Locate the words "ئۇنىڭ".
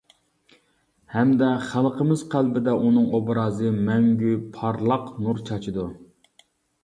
2.85-3.05